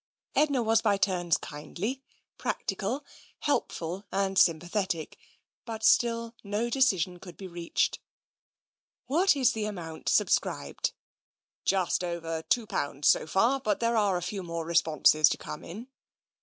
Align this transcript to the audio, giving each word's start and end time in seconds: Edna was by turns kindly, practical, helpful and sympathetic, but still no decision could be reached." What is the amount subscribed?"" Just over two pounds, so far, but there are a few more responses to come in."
Edna 0.33 0.63
was 0.63 0.81
by 0.81 0.97
turns 0.97 1.37
kindly, 1.37 2.01
practical, 2.39 3.05
helpful 3.41 4.03
and 4.11 4.35
sympathetic, 4.35 5.15
but 5.63 5.83
still 5.83 6.33
no 6.43 6.71
decision 6.71 7.19
could 7.19 7.37
be 7.37 7.45
reached." 7.45 7.99
What 9.11 9.35
is 9.35 9.51
the 9.51 9.65
amount 9.65 10.09
subscribed?"" 10.09 10.93
Just 11.65 12.03
over 12.03 12.41
two 12.41 12.65
pounds, 12.65 13.09
so 13.09 13.27
far, 13.27 13.59
but 13.59 13.79
there 13.79 13.95
are 13.95 14.17
a 14.17 14.23
few 14.23 14.41
more 14.41 14.65
responses 14.65 15.29
to 15.29 15.37
come 15.37 15.63
in." 15.63 15.87